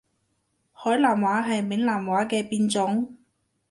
[0.73, 3.17] 海南話係閩南話嘅變種